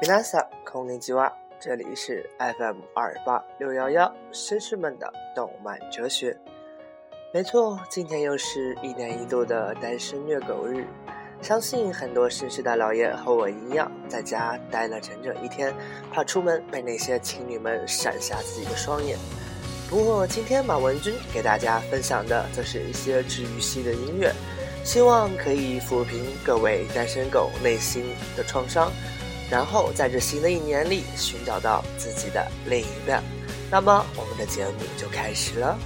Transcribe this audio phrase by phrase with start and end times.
[0.00, 6.38] 米拉萨空灵吉哇，这里是 FM 二八六幺幺绅士们的动漫哲学。
[7.34, 10.86] 没错，今天又是一年一度的单身虐狗日，
[11.42, 15.74] 相信很多绅士大老爷和我一样，在家待了整整一天，
[16.12, 19.18] 怕出门被那些情侣们闪瞎自己的双眼。
[19.90, 24.32] 不过今天马文君给大家分享的，则是一些治愈系的音乐。
[24.84, 28.04] 希望可以抚平各位单身狗内心
[28.36, 28.90] 的创伤，
[29.50, 33.22] 然后在这新的一年里寻找到自己的另一半。
[33.70, 35.78] 那么，我们的节目就开始了。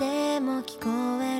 [0.00, 1.39] でも聞こえ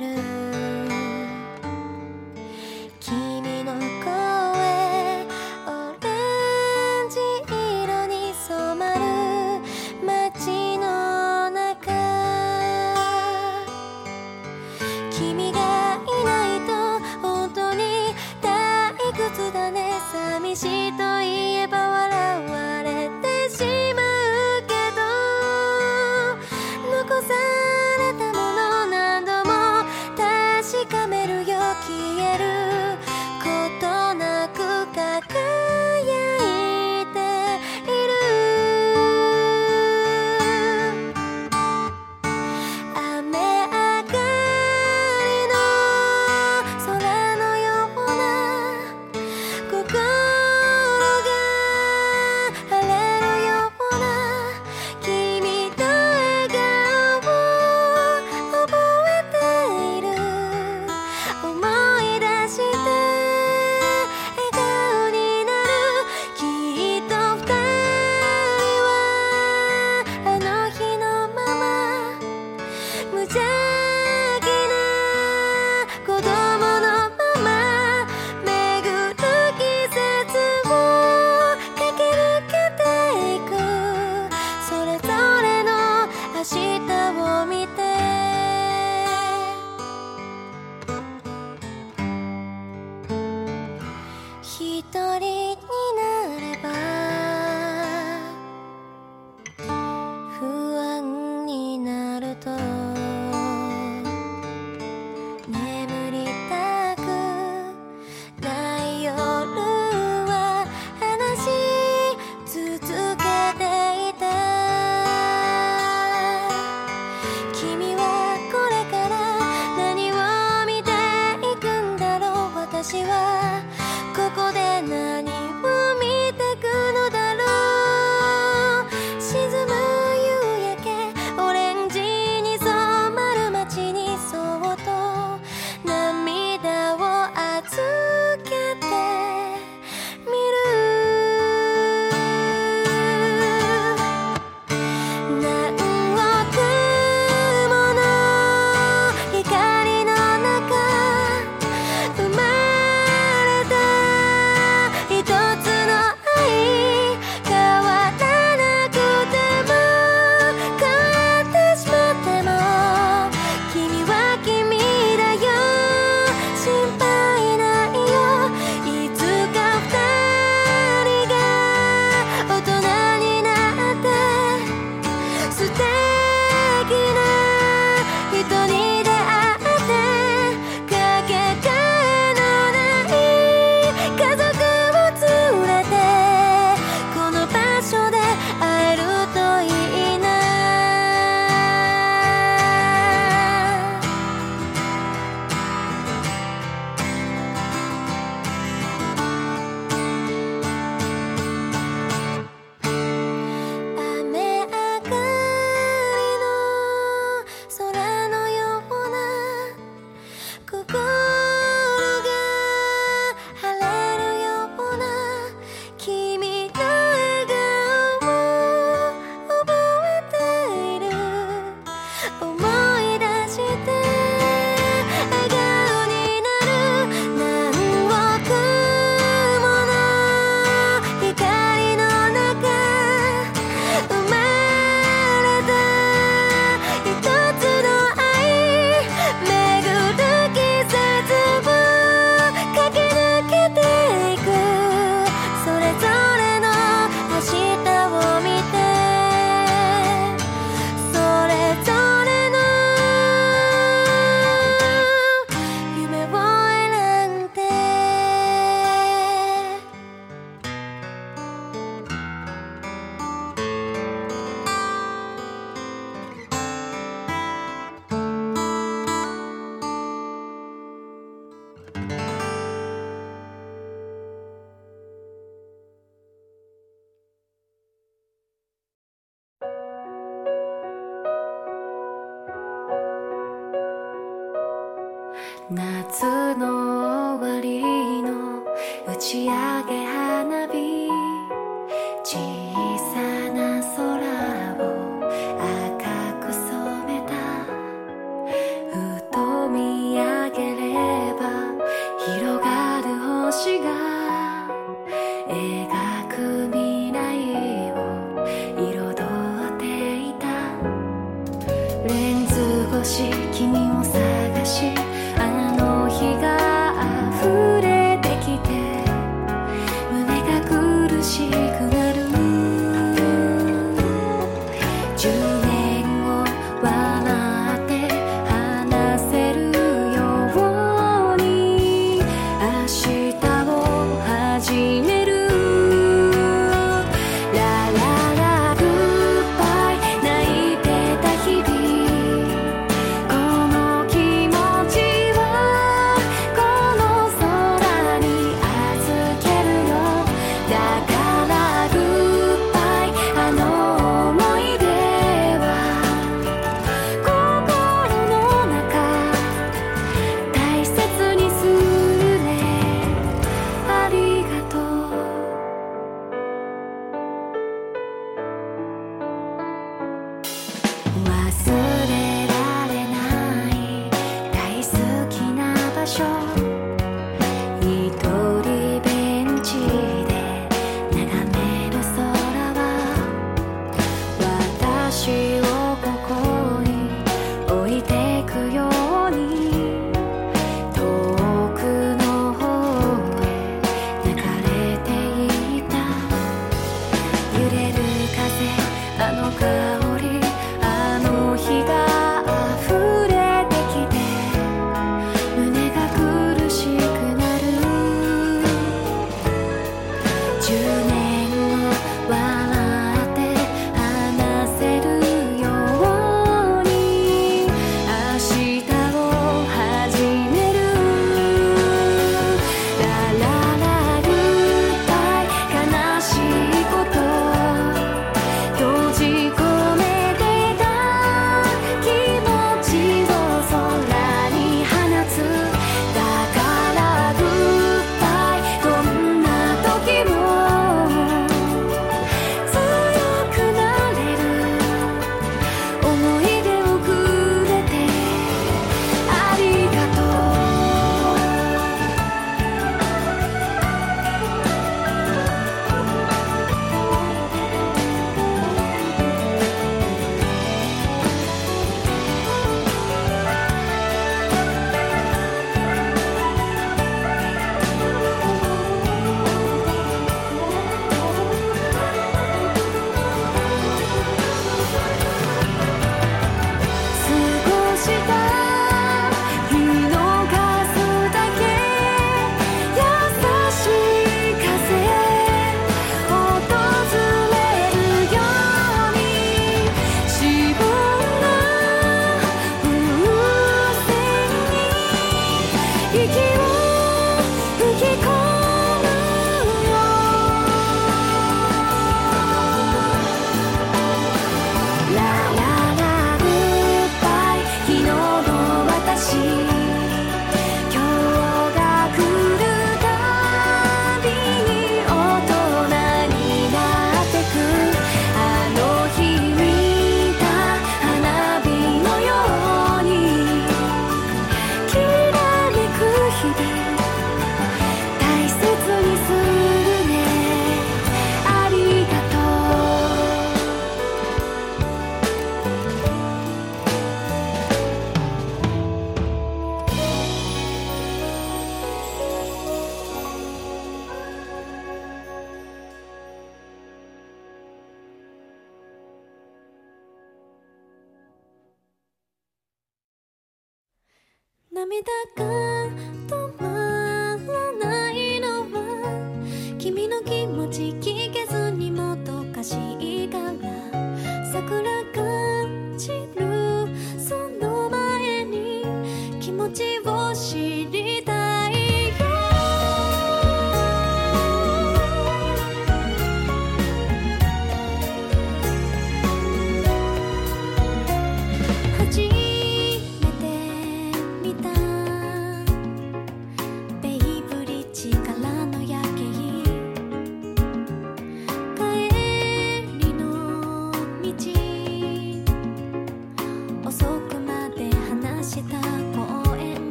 [285.73, 286.40] 那次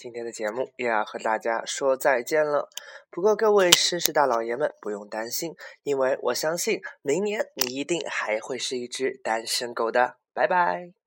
[0.00, 2.70] 今天的节目又要和大家说再见了。
[3.10, 10.16] 不过各位绅士大老爷们不用担心因为我相信明年你一定还会是一只单身狗的。
[10.32, 10.99] 拜拜。